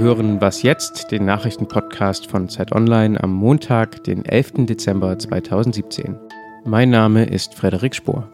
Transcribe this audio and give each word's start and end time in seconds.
hören 0.00 0.40
Was 0.40 0.62
jetzt, 0.62 1.10
den 1.10 1.26
Nachrichtenpodcast 1.26 2.26
von 2.26 2.48
Zeit 2.48 2.72
Online 2.72 3.22
am 3.22 3.34
Montag, 3.34 4.02
den 4.04 4.24
11. 4.24 4.64
Dezember 4.66 5.18
2017. 5.18 6.16
Mein 6.64 6.88
Name 6.88 7.24
ist 7.24 7.54
Frederik 7.54 7.94
Spohr. 7.94 8.26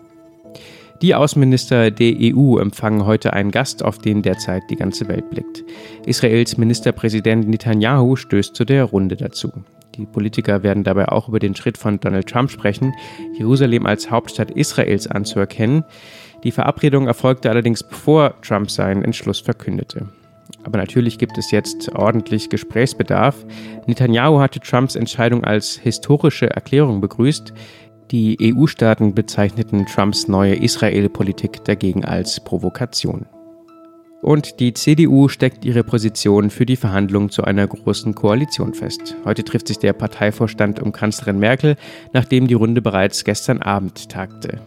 Die 1.02 1.16
Außenminister 1.16 1.90
der 1.90 2.14
EU 2.20 2.58
empfangen 2.58 3.04
heute 3.04 3.32
einen 3.32 3.50
Gast, 3.50 3.84
auf 3.84 3.98
den 3.98 4.22
derzeit 4.22 4.62
die 4.70 4.76
ganze 4.76 5.08
Welt 5.08 5.28
blickt. 5.28 5.64
Israels 6.06 6.56
Ministerpräsident 6.56 7.48
Netanyahu 7.48 8.14
stößt 8.14 8.54
zu 8.54 8.64
der 8.64 8.84
Runde 8.84 9.16
dazu. 9.16 9.52
Die 9.96 10.06
Politiker 10.06 10.62
werden 10.62 10.84
dabei 10.84 11.08
auch 11.08 11.28
über 11.28 11.40
den 11.40 11.56
Schritt 11.56 11.78
von 11.78 11.98
Donald 11.98 12.28
Trump 12.28 12.50
sprechen, 12.50 12.94
Jerusalem 13.36 13.86
als 13.86 14.08
Hauptstadt 14.08 14.52
Israels 14.52 15.08
anzuerkennen. 15.08 15.82
Die 16.44 16.52
Verabredung 16.52 17.08
erfolgte 17.08 17.50
allerdings 17.50 17.82
bevor 17.82 18.40
Trump 18.40 18.70
seinen 18.70 19.02
Entschluss 19.02 19.40
verkündete. 19.40 20.06
Aber 20.64 20.78
natürlich 20.78 21.18
gibt 21.18 21.38
es 21.38 21.50
jetzt 21.50 21.94
ordentlich 21.94 22.50
Gesprächsbedarf. 22.50 23.44
Netanyahu 23.86 24.40
hatte 24.40 24.60
Trumps 24.60 24.96
Entscheidung 24.96 25.44
als 25.44 25.76
historische 25.76 26.50
Erklärung 26.50 27.00
begrüßt. 27.00 27.52
Die 28.10 28.36
EU-Staaten 28.40 29.14
bezeichneten 29.14 29.86
Trumps 29.86 30.28
neue 30.28 30.54
Israel-Politik 30.54 31.64
dagegen 31.64 32.04
als 32.04 32.40
Provokation. 32.40 33.26
Und 34.22 34.60
die 34.60 34.72
CDU 34.72 35.28
steckt 35.28 35.64
ihre 35.64 35.84
Position 35.84 36.50
für 36.50 36.66
die 36.66 36.76
Verhandlungen 36.76 37.30
zu 37.30 37.44
einer 37.44 37.66
großen 37.66 38.14
Koalition 38.14 38.74
fest. 38.74 39.14
Heute 39.24 39.44
trifft 39.44 39.68
sich 39.68 39.78
der 39.78 39.92
Parteivorstand 39.92 40.80
um 40.80 40.92
Kanzlerin 40.92 41.38
Merkel, 41.38 41.76
nachdem 42.12 42.46
die 42.46 42.54
Runde 42.54 42.82
bereits 42.82 43.24
gestern 43.24 43.62
Abend 43.62 44.08
tagte. 44.08 44.60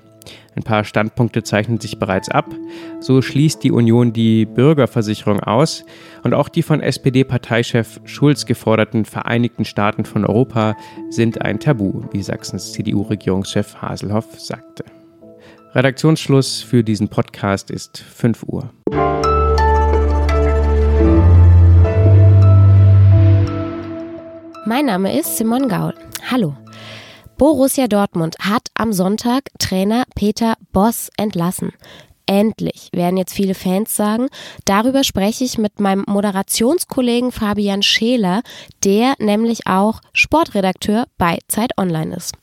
Ein 0.59 0.63
paar 0.63 0.83
Standpunkte 0.83 1.41
zeichnen 1.41 1.79
sich 1.79 1.99
bereits 1.99 2.27
ab. 2.27 2.53
So 2.99 3.21
schließt 3.21 3.63
die 3.63 3.71
Union 3.71 4.11
die 4.11 4.45
Bürgerversicherung 4.45 5.39
aus 5.39 5.85
und 6.23 6.33
auch 6.33 6.49
die 6.49 6.63
von 6.63 6.81
SPD-Parteichef 6.81 8.01
Schulz 8.03 8.45
geforderten 8.45 9.05
Vereinigten 9.05 9.63
Staaten 9.63 10.03
von 10.03 10.25
Europa 10.25 10.75
sind 11.09 11.41
ein 11.41 11.61
Tabu, 11.61 12.01
wie 12.11 12.21
Sachsens 12.21 12.73
CDU-Regierungschef 12.73 13.77
Haselhoff 13.81 14.37
sagte. 14.37 14.83
Redaktionsschluss 15.73 16.61
für 16.61 16.83
diesen 16.83 17.07
Podcast 17.07 17.71
ist 17.71 17.97
5 17.97 18.43
Uhr. 18.43 18.69
Mein 24.65 24.87
Name 24.87 25.17
ist 25.17 25.37
Simon 25.37 25.69
Gaul. 25.69 25.93
Hallo. 26.29 26.53
Borussia 27.39 27.87
Dortmund 27.87 28.35
hat 28.41 28.67
am 28.73 28.91
Sonntag 28.91 29.45
Trainer 29.59 30.03
Peter 30.13 30.55
Boss 30.73 31.09
entlassen. 31.15 31.71
Endlich, 32.25 32.89
werden 32.91 33.15
jetzt 33.15 33.33
viele 33.33 33.55
Fans 33.55 33.95
sagen. 33.95 34.27
Darüber 34.65 35.05
spreche 35.05 35.45
ich 35.45 35.57
mit 35.57 35.79
meinem 35.79 36.03
Moderationskollegen 36.05 37.31
Fabian 37.31 37.81
Scheler, 37.81 38.41
der 38.83 39.13
nämlich 39.19 39.67
auch 39.67 40.01
Sportredakteur 40.11 41.05
bei 41.17 41.39
Zeit 41.47 41.77
Online 41.77 42.13
ist. 42.17 42.35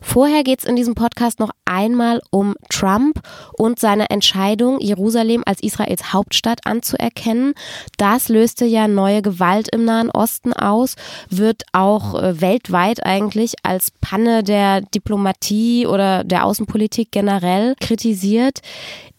Vorher 0.00 0.44
geht 0.44 0.60
es 0.60 0.64
in 0.64 0.76
diesem 0.76 0.94
Podcast 0.94 1.40
noch 1.40 1.50
einmal 1.64 2.20
um 2.30 2.54
Trump 2.70 3.20
und 3.52 3.78
seine 3.78 4.10
Entscheidung, 4.10 4.80
Jerusalem 4.80 5.42
als 5.44 5.62
Israels 5.62 6.12
Hauptstadt 6.12 6.60
anzuerkennen. 6.64 7.54
Das 7.96 8.28
löste 8.28 8.64
ja 8.64 8.88
neue 8.88 9.22
Gewalt 9.22 9.68
im 9.72 9.84
Nahen 9.84 10.10
Osten 10.10 10.52
aus, 10.52 10.94
wird 11.28 11.64
auch 11.72 12.14
äh, 12.20 12.40
weltweit 12.40 13.04
eigentlich 13.04 13.54
als 13.62 13.90
Panne 14.00 14.42
der 14.42 14.82
Diplomatie 14.82 15.86
oder 15.86 16.24
der 16.24 16.44
Außenpolitik 16.44 17.10
generell 17.10 17.74
kritisiert. 17.80 18.60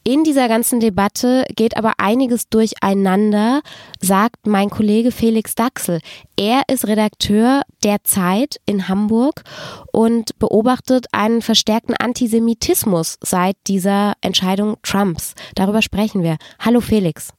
In 0.09 0.23
dieser 0.23 0.47
ganzen 0.47 0.79
Debatte 0.79 1.45
geht 1.55 1.77
aber 1.77 1.93
einiges 1.99 2.49
durcheinander, 2.49 3.61
sagt 4.01 4.47
mein 4.47 4.71
Kollege 4.71 5.11
Felix 5.11 5.53
Daxel. 5.53 5.99
Er 6.35 6.63
ist 6.67 6.87
Redakteur 6.87 7.61
der 7.83 8.03
Zeit 8.03 8.59
in 8.65 8.87
Hamburg 8.87 9.43
und 9.91 10.39
beobachtet 10.39 11.05
einen 11.11 11.43
verstärkten 11.43 11.93
Antisemitismus 11.93 13.19
seit 13.21 13.55
dieser 13.67 14.13
Entscheidung 14.21 14.77
Trumps. 14.81 15.35
Darüber 15.53 15.83
sprechen 15.83 16.23
wir. 16.23 16.37
Hallo 16.57 16.81
Felix. 16.81 17.29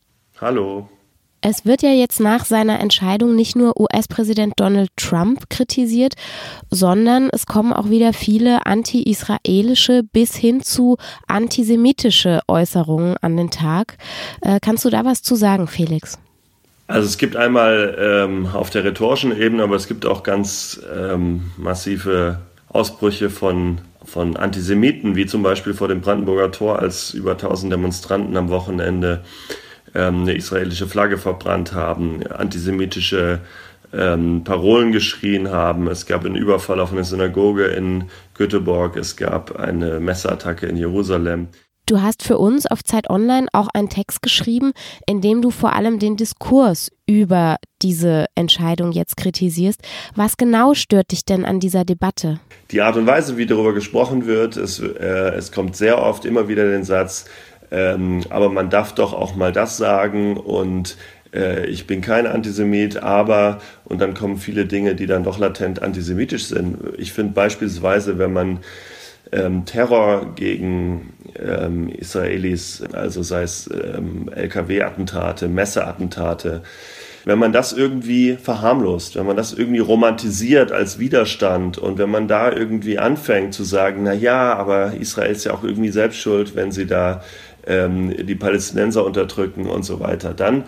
Hallo. 0.40 0.88
Es 1.42 1.64
wird 1.64 1.80
ja 1.80 1.90
jetzt 1.90 2.20
nach 2.20 2.44
seiner 2.44 2.80
Entscheidung 2.80 3.34
nicht 3.34 3.56
nur 3.56 3.80
US-Präsident 3.80 4.54
Donald 4.60 4.90
Trump 4.96 5.48
kritisiert, 5.48 6.14
sondern 6.70 7.30
es 7.32 7.46
kommen 7.46 7.72
auch 7.72 7.88
wieder 7.88 8.12
viele 8.12 8.66
anti-israelische 8.66 10.02
bis 10.12 10.36
hin 10.36 10.60
zu 10.62 10.98
antisemitische 11.28 12.40
Äußerungen 12.46 13.16
an 13.22 13.38
den 13.38 13.50
Tag. 13.50 13.96
Äh, 14.42 14.58
kannst 14.60 14.84
du 14.84 14.90
da 14.90 15.06
was 15.06 15.22
zu 15.22 15.34
sagen, 15.34 15.66
Felix? 15.66 16.18
Also 16.86 17.06
es 17.06 17.16
gibt 17.16 17.36
einmal 17.36 17.96
ähm, 17.98 18.46
auf 18.52 18.68
der 18.68 18.84
rhetorischen 18.84 19.34
Ebene, 19.34 19.62
aber 19.62 19.76
es 19.76 19.88
gibt 19.88 20.04
auch 20.04 20.22
ganz 20.22 20.78
ähm, 20.94 21.52
massive 21.56 22.40
Ausbrüche 22.68 23.30
von, 23.30 23.78
von 24.04 24.36
Antisemiten, 24.36 25.16
wie 25.16 25.24
zum 25.24 25.42
Beispiel 25.42 25.72
vor 25.72 25.88
dem 25.88 26.02
Brandenburger 26.02 26.50
Tor, 26.50 26.80
als 26.80 27.14
über 27.14 27.32
1000 27.32 27.72
Demonstranten 27.72 28.36
am 28.36 28.50
Wochenende 28.50 29.22
eine 29.98 30.34
israelische 30.34 30.86
Flagge 30.86 31.18
verbrannt 31.18 31.72
haben, 31.72 32.26
antisemitische 32.26 33.40
ähm, 33.92 34.44
Parolen 34.44 34.92
geschrien 34.92 35.50
haben. 35.50 35.88
Es 35.88 36.06
gab 36.06 36.24
einen 36.24 36.36
Überfall 36.36 36.80
auf 36.80 36.92
eine 36.92 37.04
Synagoge 37.04 37.66
in 37.66 38.04
Göteborg. 38.34 38.96
Es 38.96 39.16
gab 39.16 39.58
eine 39.58 40.00
Messerattacke 40.00 40.66
in 40.66 40.76
Jerusalem. 40.76 41.48
Du 41.86 42.00
hast 42.02 42.22
für 42.22 42.38
uns 42.38 42.66
auf 42.66 42.84
Zeit 42.84 43.10
Online 43.10 43.48
auch 43.52 43.66
einen 43.74 43.88
Text 43.88 44.22
geschrieben, 44.22 44.70
in 45.06 45.20
dem 45.20 45.42
du 45.42 45.50
vor 45.50 45.72
allem 45.74 45.98
den 45.98 46.16
Diskurs 46.16 46.92
über 47.04 47.56
diese 47.82 48.26
Entscheidung 48.36 48.92
jetzt 48.92 49.16
kritisierst. 49.16 49.80
Was 50.14 50.36
genau 50.36 50.74
stört 50.74 51.10
dich 51.10 51.24
denn 51.24 51.44
an 51.44 51.58
dieser 51.58 51.84
Debatte? 51.84 52.38
Die 52.70 52.80
Art 52.80 52.96
und 52.96 53.08
Weise, 53.08 53.38
wie 53.38 53.46
darüber 53.46 53.74
gesprochen 53.74 54.26
wird, 54.26 54.56
es, 54.56 54.78
äh, 54.78 55.34
es 55.34 55.50
kommt 55.50 55.74
sehr 55.74 56.00
oft 56.00 56.24
immer 56.24 56.46
wieder 56.46 56.64
den 56.64 56.84
Satz, 56.84 57.24
ähm, 57.70 58.22
aber 58.30 58.48
man 58.48 58.70
darf 58.70 58.94
doch 58.94 59.12
auch 59.12 59.34
mal 59.36 59.52
das 59.52 59.76
sagen 59.76 60.36
und 60.36 60.96
äh, 61.34 61.66
ich 61.66 61.86
bin 61.86 62.00
kein 62.00 62.26
Antisemit, 62.26 63.02
aber 63.02 63.60
und 63.84 64.00
dann 64.00 64.14
kommen 64.14 64.38
viele 64.38 64.66
Dinge, 64.66 64.94
die 64.94 65.06
dann 65.06 65.24
doch 65.24 65.38
latent 65.38 65.82
antisemitisch 65.82 66.46
sind. 66.46 66.78
Ich 66.98 67.12
finde 67.12 67.32
beispielsweise, 67.34 68.18
wenn 68.18 68.32
man 68.32 68.58
ähm, 69.32 69.64
Terror 69.64 70.34
gegen 70.34 71.12
ähm, 71.38 71.88
Israelis, 71.90 72.82
also 72.92 73.22
sei 73.22 73.42
es 73.42 73.70
ähm, 73.72 74.28
LKW-Attentate, 74.34 75.48
Messeattentate, 75.48 76.62
wenn 77.24 77.38
man 77.38 77.52
das 77.52 77.72
irgendwie 77.72 78.36
verharmlost, 78.36 79.16
wenn 79.16 79.26
man 79.26 79.36
das 79.36 79.52
irgendwie 79.52 79.80
romantisiert 79.80 80.72
als 80.72 80.98
Widerstand 80.98 81.76
und 81.76 81.98
wenn 81.98 82.10
man 82.10 82.28
da 82.28 82.50
irgendwie 82.50 82.98
anfängt 82.98 83.52
zu 83.52 83.62
sagen, 83.62 84.02
na 84.04 84.14
ja, 84.14 84.54
aber 84.54 84.94
Israel 84.94 85.30
ist 85.30 85.44
ja 85.44 85.52
auch 85.52 85.62
irgendwie 85.62 85.90
selbst 85.90 86.18
schuld, 86.18 86.56
wenn 86.56 86.72
sie 86.72 86.86
da 86.86 87.22
ähm, 87.66 88.14
die 88.26 88.34
Palästinenser 88.34 89.04
unterdrücken 89.04 89.66
und 89.66 89.84
so 89.84 90.00
weiter, 90.00 90.34
dann 90.34 90.64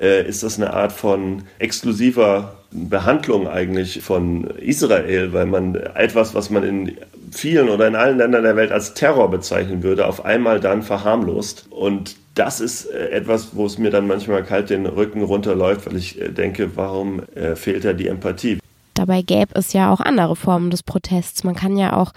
äh, 0.00 0.26
ist 0.26 0.42
das 0.42 0.58
eine 0.58 0.72
Art 0.72 0.92
von 0.92 1.44
exklusiver 1.58 2.56
Behandlung 2.70 3.48
eigentlich 3.48 4.02
von 4.02 4.44
Israel, 4.58 5.32
weil 5.32 5.46
man 5.46 5.74
etwas, 5.74 6.34
was 6.34 6.50
man 6.50 6.64
in 6.64 6.96
vielen 7.30 7.68
oder 7.68 7.86
in 7.86 7.94
allen 7.94 8.18
Ländern 8.18 8.42
der 8.42 8.56
Welt 8.56 8.72
als 8.72 8.94
Terror 8.94 9.30
bezeichnen 9.30 9.82
würde, 9.82 10.06
auf 10.06 10.24
einmal 10.24 10.60
dann 10.60 10.82
verharmlost. 10.82 11.66
Und 11.70 12.16
das 12.34 12.60
ist 12.60 12.86
äh, 12.86 13.10
etwas, 13.10 13.56
wo 13.56 13.66
es 13.66 13.78
mir 13.78 13.90
dann 13.90 14.06
manchmal 14.06 14.44
kalt 14.44 14.70
den 14.70 14.86
Rücken 14.86 15.22
runterläuft, 15.22 15.86
weil 15.86 15.96
ich 15.96 16.20
äh, 16.20 16.28
denke, 16.28 16.76
warum 16.76 17.22
äh, 17.34 17.56
fehlt 17.56 17.84
da 17.84 17.92
die 17.92 18.08
Empathie? 18.08 18.58
Dabei 18.96 19.22
gäbe 19.22 19.54
es 19.54 19.72
ja 19.72 19.92
auch 19.92 20.00
andere 20.00 20.36
Formen 20.36 20.70
des 20.70 20.82
Protests. 20.82 21.44
Man 21.44 21.54
kann 21.54 21.76
ja 21.76 21.96
auch 21.96 22.12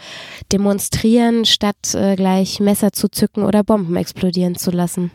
demonstrieren, 0.52 1.46
statt 1.46 1.94
äh, 1.94 2.16
gleich 2.16 2.60
Messer 2.60 2.92
zu 2.92 3.10
zücken 3.10 3.44
oder 3.44 3.64
Bomben 3.64 3.96
explodieren 3.96 4.56
zu 4.56 4.72
lassen. 4.72 5.12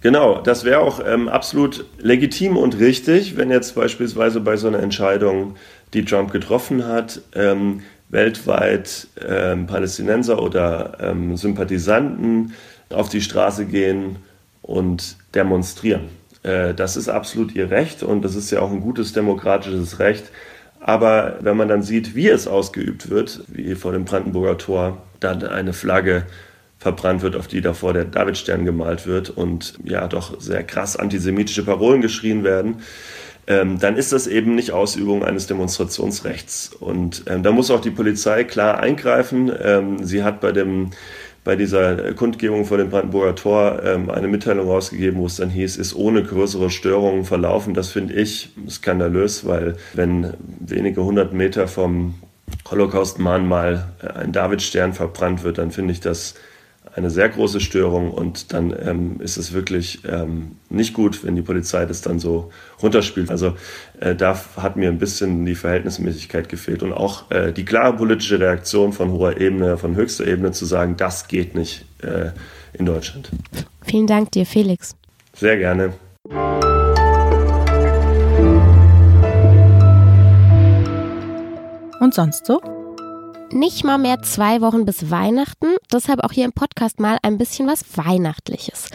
Genau, 0.00 0.40
das 0.40 0.64
wäre 0.64 0.80
auch 0.80 1.00
ähm, 1.04 1.28
absolut 1.28 1.84
legitim 1.98 2.56
und 2.56 2.78
richtig, 2.78 3.36
wenn 3.36 3.50
jetzt 3.50 3.74
beispielsweise 3.74 4.40
bei 4.40 4.56
so 4.56 4.68
einer 4.68 4.80
Entscheidung, 4.80 5.56
die 5.94 6.04
Trump 6.04 6.32
getroffen 6.32 6.86
hat, 6.86 7.20
ähm, 7.34 7.82
weltweit 8.08 9.08
ähm, 9.26 9.66
Palästinenser 9.66 10.40
oder 10.40 10.96
ähm, 11.00 11.36
Sympathisanten 11.36 12.54
auf 12.90 13.08
die 13.08 13.20
Straße 13.20 13.66
gehen 13.66 14.16
und 14.62 15.16
demonstrieren. 15.34 16.08
Äh, 16.42 16.74
das 16.74 16.96
ist 16.96 17.08
absolut 17.08 17.54
ihr 17.54 17.70
Recht 17.70 18.02
und 18.02 18.22
das 18.22 18.36
ist 18.36 18.50
ja 18.50 18.60
auch 18.60 18.70
ein 18.70 18.80
gutes 18.80 19.12
demokratisches 19.12 19.98
Recht. 19.98 20.30
Aber 20.86 21.38
wenn 21.40 21.56
man 21.56 21.66
dann 21.66 21.82
sieht, 21.82 22.14
wie 22.14 22.28
es 22.28 22.46
ausgeübt 22.46 23.10
wird, 23.10 23.40
wie 23.48 23.74
vor 23.74 23.90
dem 23.90 24.04
Brandenburger 24.04 24.56
Tor 24.56 25.02
dann 25.18 25.42
eine 25.42 25.72
Flagge 25.72 26.26
verbrannt 26.78 27.22
wird, 27.22 27.34
auf 27.34 27.48
die 27.48 27.60
davor 27.60 27.92
der 27.92 28.04
Davidstern 28.04 28.64
gemalt 28.64 29.04
wird 29.04 29.30
und 29.30 29.74
ja 29.82 30.06
doch 30.06 30.40
sehr 30.40 30.62
krass 30.62 30.96
antisemitische 30.96 31.64
Parolen 31.64 32.02
geschrien 32.02 32.44
werden, 32.44 32.82
ähm, 33.48 33.80
dann 33.80 33.96
ist 33.96 34.12
das 34.12 34.28
eben 34.28 34.54
nicht 34.54 34.70
Ausübung 34.70 35.24
eines 35.24 35.48
Demonstrationsrechts. 35.48 36.68
Und 36.78 37.24
ähm, 37.26 37.42
da 37.42 37.50
muss 37.50 37.72
auch 37.72 37.80
die 37.80 37.90
Polizei 37.90 38.44
klar 38.44 38.78
eingreifen. 38.78 39.50
Ähm, 39.60 40.04
sie 40.04 40.22
hat 40.22 40.40
bei 40.40 40.52
dem 40.52 40.90
bei 41.46 41.54
dieser 41.54 42.12
Kundgebung 42.14 42.64
vor 42.64 42.76
dem 42.76 42.90
Brandenburger 42.90 43.36
Tor 43.36 43.80
ähm, 43.84 44.10
eine 44.10 44.26
Mitteilung 44.26 44.68
rausgegeben, 44.68 45.20
wo 45.20 45.26
es 45.26 45.36
dann 45.36 45.48
hieß, 45.48 45.76
ist 45.76 45.94
ohne 45.94 46.24
größere 46.24 46.70
Störungen 46.70 47.24
verlaufen. 47.24 47.72
Das 47.72 47.90
finde 47.90 48.14
ich 48.14 48.50
skandalös, 48.68 49.46
weil 49.46 49.76
wenn 49.94 50.34
wenige 50.58 51.04
hundert 51.04 51.32
Meter 51.32 51.68
vom 51.68 52.16
Holocaust-Mahnmal 52.68 53.92
ein 54.16 54.32
Davidstern 54.32 54.92
verbrannt 54.92 55.44
wird, 55.44 55.58
dann 55.58 55.70
finde 55.70 55.92
ich 55.92 56.00
das 56.00 56.34
eine 56.96 57.10
sehr 57.10 57.28
große 57.28 57.60
Störung 57.60 58.10
und 58.10 58.54
dann 58.54 58.74
ähm, 58.80 59.20
ist 59.20 59.36
es 59.36 59.52
wirklich 59.52 60.00
ähm, 60.08 60.52
nicht 60.70 60.94
gut, 60.94 61.24
wenn 61.24 61.36
die 61.36 61.42
Polizei 61.42 61.84
das 61.84 62.00
dann 62.00 62.18
so 62.18 62.50
runterspielt. 62.82 63.30
Also 63.30 63.54
äh, 64.00 64.14
da 64.14 64.40
hat 64.56 64.76
mir 64.76 64.88
ein 64.88 64.98
bisschen 64.98 65.44
die 65.44 65.54
Verhältnismäßigkeit 65.54 66.48
gefehlt 66.48 66.82
und 66.82 66.94
auch 66.94 67.30
äh, 67.30 67.52
die 67.52 67.66
klare 67.66 67.94
politische 67.94 68.40
Reaktion 68.40 68.94
von 68.94 69.12
hoher 69.12 69.38
Ebene, 69.38 69.76
von 69.76 69.94
höchster 69.94 70.26
Ebene 70.26 70.52
zu 70.52 70.64
sagen, 70.64 70.96
das 70.96 71.28
geht 71.28 71.54
nicht 71.54 71.84
äh, 72.02 72.30
in 72.72 72.86
Deutschland. 72.86 73.30
Vielen 73.82 74.06
Dank 74.06 74.32
dir, 74.32 74.46
Felix. 74.46 74.96
Sehr 75.34 75.58
gerne. 75.58 75.92
Und 82.00 82.14
sonst 82.14 82.46
so? 82.46 82.75
Nicht 83.52 83.84
mal 83.84 83.98
mehr 83.98 84.22
zwei 84.22 84.60
Wochen 84.60 84.84
bis 84.84 85.10
Weihnachten. 85.10 85.76
Deshalb 85.92 86.22
auch 86.24 86.32
hier 86.32 86.44
im 86.44 86.52
Podcast 86.52 87.00
mal 87.00 87.18
ein 87.22 87.38
bisschen 87.38 87.66
was 87.66 87.96
Weihnachtliches. 87.96 88.88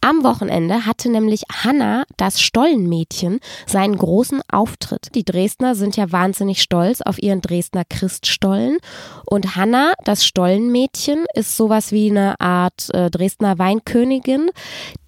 Am 0.00 0.22
Wochenende 0.22 0.86
hatte 0.86 1.08
nämlich 1.08 1.42
Hanna, 1.50 2.04
das 2.16 2.40
Stollenmädchen, 2.40 3.40
seinen 3.66 3.96
großen 3.96 4.42
Auftritt. 4.50 5.14
Die 5.14 5.24
Dresdner 5.24 5.74
sind 5.74 5.96
ja 5.96 6.12
wahnsinnig 6.12 6.60
stolz 6.60 7.00
auf 7.00 7.22
ihren 7.22 7.40
Dresdner 7.40 7.84
Christstollen. 7.88 8.78
Und 9.26 9.56
Hanna, 9.56 9.94
das 10.04 10.24
Stollenmädchen, 10.24 11.24
ist 11.34 11.56
sowas 11.56 11.92
wie 11.92 12.10
eine 12.10 12.38
Art 12.40 12.92
äh, 12.92 13.10
Dresdner 13.10 13.58
Weinkönigin, 13.58 14.50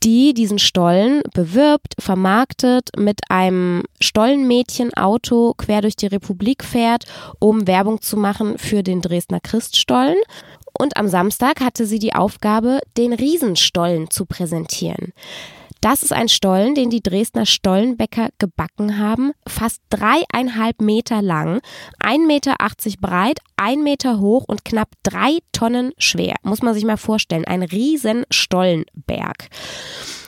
die 0.03 0.35
diesen 0.35 0.59
Stollen 0.59 1.21
bewirbt, 1.35 1.95
vermarktet, 1.99 2.91
mit 2.97 3.21
einem 3.29 3.83
Stollenmädchen-Auto 4.01 5.55
quer 5.59 5.83
durch 5.83 5.97
die 5.97 6.07
Republik 6.07 6.65
fährt, 6.65 7.07
um 7.41 7.67
Werbung 7.67 8.01
zu 8.01 8.17
machen 8.17 8.57
für 8.57 8.83
den 8.83 8.96
Dresdner 9.03 9.41
Christstollen. 9.41 10.17
Und 10.79 10.97
am 10.97 11.09
Samstag 11.09 11.61
hatte 11.61 11.87
sie 11.87 11.99
die 11.99 12.15
Aufgabe, 12.15 12.81
den 12.97 13.13
Riesenstollen 13.13 14.11
zu 14.11 14.27
präsentieren. 14.27 15.13
Das 15.81 16.03
ist 16.03 16.13
ein 16.13 16.29
Stollen, 16.29 16.75
den 16.75 16.91
die 16.91 17.03
Dresdner 17.03 17.47
Stollenbäcker 17.47 18.31
gebacken 18.39 18.99
haben. 18.99 19.33
Fast 19.47 19.81
dreieinhalb 19.91 20.81
Meter 20.81 21.23
lang, 21.23 21.61
1,80 22.03 22.27
Meter 22.27 22.57
breit, 23.01 23.39
ein 23.57 23.83
Meter 23.83 24.19
hoch 24.19 24.45
und 24.49 24.65
knapp 24.65 24.89
drei 25.03 25.39
Tonnen 25.53 25.93
schwer. 25.99 26.35
Muss 26.43 26.63
man 26.63 26.75
sich 26.75 26.85
mal 26.85 26.97
vorstellen. 26.97 27.45
Ein 27.45 27.63
riesen 27.63 28.25
Stollenberg. 28.31 29.49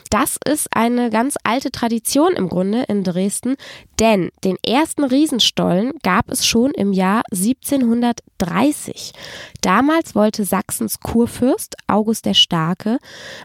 Das 0.09 0.37
ist 0.43 0.67
eine 0.75 1.11
ganz 1.11 1.35
alte 1.43 1.71
Tradition 1.71 2.33
im 2.33 2.49
Grunde 2.49 2.83
in 2.83 3.03
Dresden, 3.03 3.57
denn 3.99 4.31
den 4.43 4.57
ersten 4.65 5.03
Riesenstollen 5.03 5.93
gab 6.01 6.29
es 6.29 6.47
schon 6.47 6.71
im 6.71 6.93
Jahr 6.93 7.21
1730. 7.31 9.13
Damals 9.61 10.15
wollte 10.15 10.45
Sachsens 10.45 10.99
Kurfürst 10.99 11.75
August 11.87 12.25
der 12.25 12.33
Starke 12.33 12.97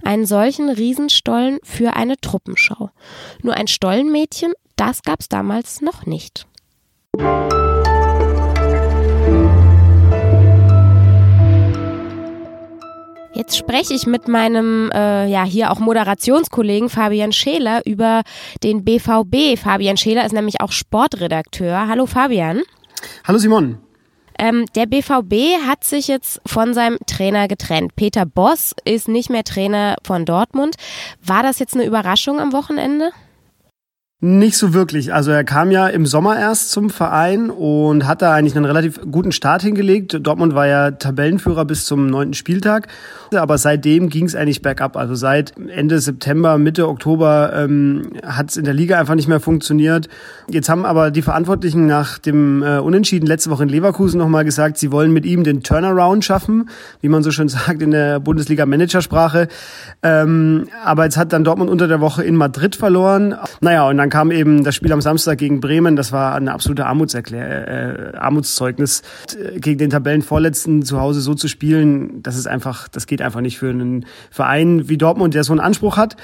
einen 0.05 0.25
solchen 0.25 0.71
Riesenstollen 0.71 1.59
für 1.63 1.95
eine 1.97 2.17
Truppenschau. 2.17 2.91
Nur 3.43 3.55
ein 3.55 3.67
Stollenmädchen, 3.67 4.55
das 4.77 5.03
gab 5.03 5.21
es 5.21 5.29
damals 5.29 5.83
noch 5.83 6.07
nicht. 6.07 6.47
Jetzt 13.55 13.61
spreche 13.61 13.95
ich 13.95 14.05
mit 14.09 14.27
meinem, 14.27 14.91
äh, 14.93 15.29
ja, 15.29 15.45
hier 15.45 15.71
auch 15.71 15.79
Moderationskollegen 15.79 16.89
Fabian 16.89 17.31
Scheler 17.31 17.87
über 17.87 18.23
den 18.65 18.85
BVB. 18.85 19.57
Fabian 19.57 19.97
Scheler 19.97 20.27
ist 20.27 20.33
nämlich 20.33 20.61
auch 20.61 20.73
Sportredakteur. 20.73 21.87
Hallo 21.87 22.07
Fabian. 22.07 22.63
Hallo 23.23 23.39
Simon. 23.39 23.79
Ähm, 24.41 24.65
der 24.75 24.87
BVB 24.87 25.65
hat 25.69 25.85
sich 25.85 26.09
jetzt 26.09 26.41
von 26.45 26.75
seinem 26.75 26.99
Trainer 27.07 27.47
getrennt. 27.47 27.95
Peter 27.95 28.27
Boss 28.27 28.75
ist 28.85 29.07
nicht 29.07 29.31
mehr 29.31 29.45
Trainer 29.45 29.99
von 30.03 30.25
Dortmund. 30.25 30.75
War 31.25 31.45
das 31.45 31.61
jetzt 31.61 31.75
eine 31.75 31.85
Überraschung 31.85 32.41
am 32.41 32.53
Wochenende? 32.53 33.13
Nicht 34.27 34.57
so 34.57 34.73
wirklich. 34.73 35.13
Also 35.13 35.33
er 35.33 35.45
kam 35.45 35.71
ja 35.71 35.87
im 35.87 36.07
Sommer 36.07 36.39
erst 36.39 36.71
zum 36.71 36.89
Verein 36.89 37.51
und 37.51 38.07
hat 38.07 38.23
da 38.23 38.33
eigentlich 38.33 38.57
einen 38.57 38.65
relativ 38.65 38.99
guten 39.11 39.33
Start 39.33 39.61
hingelegt. 39.61 40.19
Dortmund 40.19 40.55
war 40.55 40.67
ja 40.67 40.93
Tabellenführer 40.93 41.67
bis 41.67 41.85
zum 41.85 42.07
neunten 42.07 42.33
Spieltag, 42.33 42.89
aber 43.35 43.59
seitdem 43.59 44.09
ging 44.09 44.25
es 44.25 44.35
eigentlich 44.35 44.63
bergab. 44.63 44.97
Also 44.97 45.15
seit 45.15 45.53
Ende 45.69 45.99
September, 45.99 46.57
Mitte 46.57 46.89
Oktober 46.89 47.53
ähm, 47.55 48.13
hat 48.25 48.49
es 48.49 48.57
in 48.57 48.65
der 48.65 48.73
Liga 48.73 48.99
einfach 48.99 49.15
nicht 49.15 49.29
mehr 49.29 49.41
funktioniert. 49.41 50.09
Jetzt 50.49 50.71
haben 50.71 50.87
aber 50.87 51.11
die 51.11 51.21
Verantwortlichen 51.21 51.87
nach 51.87 52.17
dem 52.17 52.63
äh, 52.63 52.79
Unentschieden 52.79 53.27
letzte 53.27 53.51
Woche 53.51 53.65
in 53.65 53.69
Leverkusen 53.69 54.17
nochmal 54.17 54.47
gesagt, 54.47 54.79
sie 54.79 54.91
wollen 54.91 55.13
mit 55.13 55.27
ihm 55.27 55.45
den 55.45 55.63
Turnaround 55.63 56.25
schaffen, 56.25 56.71
wie 57.03 57.11
man 57.11 57.23
so 57.23 57.31
schön 57.31 57.51
sagt 57.51 57.83
in 57.83 57.91
der 57.91 58.21
Bundesliga-Managersprache. 58.21 59.49
Ähm, 60.03 60.69
aber 60.83 61.05
jetzt 61.05 61.19
hat 61.19 61.35
dann 61.35 61.45
Dortmund 61.45 61.69
unter 61.69 61.89
der 61.89 62.01
Woche 62.01 62.25
in 62.25 62.37
Madrid 62.37 62.75
verloren. 62.75 63.35
Naja, 63.61 63.87
und 63.87 63.99
dann 63.99 64.14
kam 64.15 64.31
eben 64.31 64.63
das 64.63 64.77
Spiel 64.77 64.93
am 64.93 65.01
Samstag 65.01 65.39
gegen 65.39 65.59
Bremen. 65.59 65.97
Das 65.97 66.13
war 66.13 66.37
eine 66.37 66.53
absolute 66.53 66.87
Armutserklär 66.87 68.13
äh, 68.13 68.17
Armutszeugnis. 68.17 69.03
Gegen 69.57 69.79
den 69.79 69.91
Tabellenvorletzten 69.91 70.85
zu 70.85 71.01
Hause 71.01 71.21
so 71.21 71.35
zu 71.35 71.49
spielen, 71.49 72.23
das 72.23 72.37
ist 72.37 72.47
einfach, 72.47 72.87
das 72.87 73.09
geht 73.09 73.21
einfach 73.21 73.41
nicht 73.41 73.59
für 73.59 73.71
einen 73.71 74.07
Verein 74.31 74.89
wie 74.89 74.99
Dortmund, 74.99 75.35
der 75.35 75.43
so 75.43 75.53
einen 75.53 75.59
Anspruch 75.59 75.97
hat. 75.97 76.17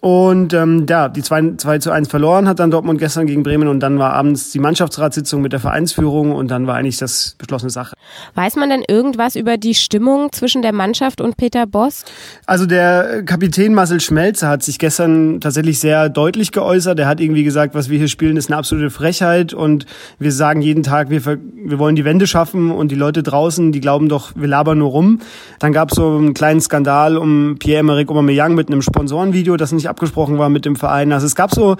Und 0.00 0.52
ähm, 0.54 0.86
ja, 0.88 1.08
die 1.08 1.22
2, 1.22 1.54
2 1.56 1.78
zu 1.78 1.90
1 1.90 2.08
verloren 2.08 2.46
hat 2.46 2.60
dann 2.60 2.70
Dortmund 2.70 3.00
gestern 3.00 3.26
gegen 3.26 3.42
Bremen 3.42 3.66
und 3.66 3.80
dann 3.80 3.98
war 3.98 4.12
abends 4.12 4.52
die 4.52 4.60
Mannschaftsratssitzung 4.60 5.42
mit 5.42 5.52
der 5.52 5.58
Vereinsführung 5.58 6.32
und 6.32 6.52
dann 6.52 6.68
war 6.68 6.76
eigentlich 6.76 6.98
das 6.98 7.34
beschlossene 7.36 7.70
Sache. 7.70 7.96
Weiß 8.34 8.54
man 8.54 8.70
denn 8.70 8.84
irgendwas 8.86 9.34
über 9.34 9.56
die 9.56 9.74
Stimmung 9.74 10.30
zwischen 10.30 10.62
der 10.62 10.72
Mannschaft 10.72 11.20
und 11.20 11.36
Peter 11.36 11.66
Boss? 11.66 12.04
Also 12.46 12.64
der 12.66 13.24
Kapitän 13.24 13.74
Marcel 13.74 14.00
Schmelzer 14.00 14.48
hat 14.48 14.62
sich 14.62 14.78
gestern 14.78 15.40
tatsächlich 15.40 15.80
sehr 15.80 16.08
deutlich 16.08 16.52
geäußert. 16.52 17.00
Er 17.00 17.08
hat 17.08 17.20
irgendwie 17.20 17.42
gesagt, 17.42 17.74
was 17.74 17.88
wir 17.88 17.98
hier 17.98 18.08
spielen, 18.08 18.36
ist 18.36 18.50
eine 18.50 18.56
absolute 18.56 18.90
Frechheit 18.90 19.52
und 19.52 19.84
wir 20.20 20.30
sagen 20.30 20.62
jeden 20.62 20.84
Tag, 20.84 21.10
wir, 21.10 21.24
wir 21.26 21.78
wollen 21.80 21.96
die 21.96 22.04
Wende 22.04 22.28
schaffen 22.28 22.70
und 22.70 22.92
die 22.92 22.94
Leute 22.94 23.24
draußen, 23.24 23.72
die 23.72 23.80
glauben 23.80 24.08
doch, 24.08 24.30
wir 24.36 24.46
labern 24.46 24.78
nur 24.78 24.90
rum. 24.90 25.18
Dann 25.58 25.72
gab 25.72 25.90
es 25.90 25.96
so 25.96 26.16
einen 26.16 26.34
kleinen 26.34 26.60
Skandal 26.60 27.16
um 27.16 27.56
Pierre-Emerick 27.58 28.08
Aubameyang 28.10 28.54
mit 28.54 28.68
einem 28.68 28.82
Sponsorenvideo, 28.82 29.56
das 29.56 29.72
nicht 29.72 29.87
abgesprochen 29.88 30.38
war 30.38 30.48
mit 30.48 30.64
dem 30.64 30.76
Verein. 30.76 31.12
Also 31.12 31.26
es 31.26 31.34
gab 31.34 31.52
so 31.52 31.76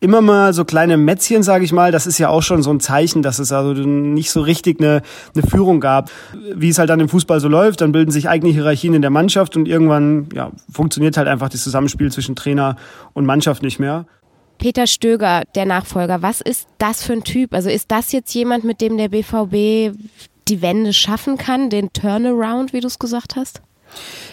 immer 0.00 0.22
mal 0.22 0.52
so 0.52 0.64
kleine 0.64 0.96
Mätzchen, 0.96 1.42
sage 1.42 1.64
ich 1.64 1.72
mal. 1.72 1.92
Das 1.92 2.06
ist 2.06 2.18
ja 2.18 2.28
auch 2.28 2.42
schon 2.42 2.62
so 2.62 2.70
ein 2.72 2.80
Zeichen, 2.80 3.22
dass 3.22 3.38
es 3.38 3.52
also 3.52 3.72
nicht 3.72 4.30
so 4.30 4.40
richtig 4.40 4.80
eine, 4.80 5.02
eine 5.34 5.46
Führung 5.46 5.80
gab. 5.80 6.10
Wie 6.54 6.70
es 6.70 6.78
halt 6.78 6.90
dann 6.90 7.00
im 7.00 7.08
Fußball 7.08 7.38
so 7.40 7.48
läuft, 7.48 7.82
dann 7.82 7.92
bilden 7.92 8.10
sich 8.10 8.28
eigene 8.28 8.52
Hierarchien 8.52 8.94
in 8.94 9.02
der 9.02 9.10
Mannschaft 9.10 9.56
und 9.56 9.68
irgendwann 9.68 10.28
ja, 10.34 10.50
funktioniert 10.72 11.16
halt 11.16 11.28
einfach 11.28 11.50
das 11.50 11.62
Zusammenspiel 11.62 12.10
zwischen 12.10 12.34
Trainer 12.34 12.76
und 13.12 13.26
Mannschaft 13.26 13.62
nicht 13.62 13.78
mehr. 13.78 14.06
Peter 14.58 14.86
Stöger, 14.86 15.42
der 15.54 15.64
Nachfolger, 15.64 16.20
was 16.22 16.40
ist 16.40 16.68
das 16.78 17.02
für 17.02 17.14
ein 17.14 17.24
Typ? 17.24 17.54
Also 17.54 17.70
ist 17.70 17.90
das 17.90 18.12
jetzt 18.12 18.34
jemand, 18.34 18.64
mit 18.64 18.80
dem 18.80 18.98
der 18.98 19.08
BVB 19.08 19.96
die 20.48 20.62
Wende 20.62 20.92
schaffen 20.92 21.38
kann, 21.38 21.70
den 21.70 21.92
Turnaround, 21.92 22.72
wie 22.72 22.80
du 22.80 22.86
es 22.86 22.98
gesagt 22.98 23.36
hast? 23.36 23.62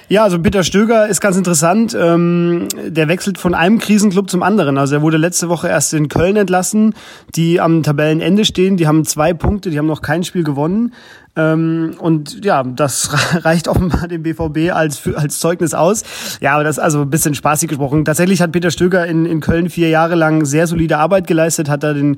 Ja, 0.10 0.24
also 0.24 0.40
Peter 0.40 0.64
Stöger 0.64 1.08
ist 1.08 1.20
ganz 1.20 1.36
interessant. 1.36 1.96
Ähm, 2.00 2.70
der 2.86 3.10
wechselt 3.10 3.38
von 3.38 3.54
einem 3.54 3.78
Krisenclub 3.78 4.30
zum 4.30 4.42
anderen. 4.42 4.78
Also 4.78 4.96
er 4.96 5.02
wurde 5.02 5.18
letzte 5.18 5.50
Woche 5.50 5.68
erst 5.68 5.94
in 5.94 6.08
Köln 6.08 6.38
entlassen, 6.38 6.94
die 7.36 7.60
am 7.60 7.84
Tabellenende 7.84 8.46
stehen. 8.46 8.78
Die 8.78 8.88
haben 8.88 9.04
zwei 9.04 9.34
Punkte, 9.34 9.70
die 9.70 9.78
haben 9.78 9.86
noch 9.86 10.02
kein 10.02 10.24
Spiel 10.24 10.46
gewonnen. 10.46 10.94
Ähm, 11.38 11.94
und 12.00 12.44
ja, 12.44 12.64
das 12.64 13.12
reicht 13.46 13.68
offenbar 13.68 14.08
dem 14.08 14.24
BVB 14.24 14.74
als, 14.74 15.08
als 15.16 15.40
Zeugnis 15.40 15.76
aus. 15.76 16.04
Ja, 16.42 16.56
aber 16.56 16.64
das 16.64 16.80
also 16.80 17.02
ein 17.02 17.10
bisschen 17.10 17.36
spaßig 17.36 17.70
gesprochen. 17.70 18.06
Tatsächlich 18.06 18.42
hat 18.42 18.52
Peter 18.52 18.72
Stöger 18.72 19.06
in, 19.06 19.26
in 19.26 19.40
Köln 19.40 19.70
vier 19.70 19.90
Jahre 19.90 20.16
lang 20.16 20.46
sehr 20.46 20.66
solide 20.66 20.98
Arbeit 20.98 21.28
geleistet, 21.28 21.70
hat 21.70 21.84
da 21.84 21.94
den, 21.94 22.18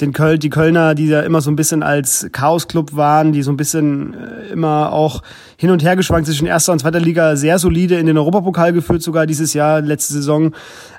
den 0.00 0.12
Köln, 0.12 0.40
die 0.40 0.50
Kölner, 0.50 0.96
die 0.96 1.06
ja 1.06 1.20
immer 1.20 1.40
so 1.40 1.50
ein 1.50 1.56
bisschen 1.56 1.84
als 1.84 2.28
Chaos-Club 2.32 2.96
waren, 2.96 3.32
die 3.32 3.42
so 3.42 3.52
ein 3.52 3.56
bisschen 3.56 4.14
äh, 4.14 4.52
immer 4.52 4.92
auch 4.92 5.22
hin 5.56 5.70
und 5.70 5.84
her 5.84 5.94
geschwankt 5.94 6.26
zwischen 6.26 6.46
erster 6.46 6.72
und 6.72 6.80
zweiter 6.80 7.00
Liga, 7.00 7.17
sehr 7.36 7.58
solide 7.58 7.98
in 7.98 8.06
den 8.06 8.16
Europapokal 8.16 8.72
geführt, 8.72 9.02
sogar 9.02 9.26
dieses 9.26 9.54
Jahr, 9.54 9.80
letzte 9.80 10.12
Saison. 10.14 10.54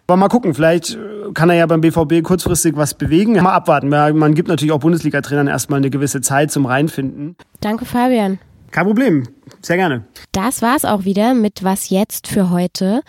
Aber 0.07 0.17
mal 0.17 0.27
gucken, 0.27 0.53
vielleicht 0.53 0.97
kann 1.33 1.49
er 1.49 1.55
ja 1.55 1.65
beim 1.65 1.81
BVB 1.81 2.23
kurzfristig 2.23 2.75
was 2.75 2.93
bewegen. 2.93 3.33
Mal 3.33 3.53
abwarten. 3.53 3.89
Man 3.89 4.33
gibt 4.33 4.47
natürlich 4.47 4.71
auch 4.71 4.79
Bundesliga-Trainern 4.79 5.47
erstmal 5.47 5.77
eine 5.77 5.89
gewisse 5.89 6.21
Zeit 6.21 6.51
zum 6.51 6.65
Reinfinden. 6.65 7.35
Danke, 7.61 7.85
Fabian. 7.85 8.39
Kein 8.71 8.85
Problem. 8.85 9.27
Sehr 9.61 9.77
gerne. 9.77 10.05
Das 10.31 10.61
war's 10.61 10.85
auch 10.85 11.05
wieder 11.05 11.33
mit 11.33 11.63
Was 11.63 11.89
jetzt 11.89 12.27
für 12.27 12.51
heute. 12.51 13.01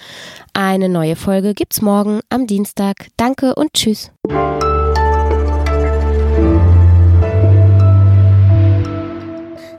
Eine 0.55 0.89
neue 0.89 1.17
Folge 1.17 1.55
gibt's 1.55 1.83
morgen 1.83 2.21
am 2.31 2.47
Dienstag. 2.47 3.09
Danke 3.17 3.55
und 3.55 3.75
tschüss. 3.75 4.11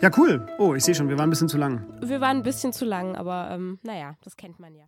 Ja, 0.02 0.10
cool. 0.18 0.48
Oh, 0.58 0.74
ich 0.74 0.84
sehe 0.84 0.96
schon, 0.96 1.10
wir 1.10 1.18
waren 1.20 1.28
ein 1.28 1.30
bisschen 1.30 1.48
zu 1.48 1.60
lang. 1.60 1.86
Wir 2.02 2.20
waren 2.22 2.38
ein 2.38 2.44
bisschen 2.44 2.74
zu 2.74 2.86
lang, 2.86 3.16
aber 3.16 3.50
ähm, 3.52 3.78
naja, 3.84 4.16
das 4.24 4.36
kennt 4.36 4.60
man 4.60 4.74
ja. 4.74 4.86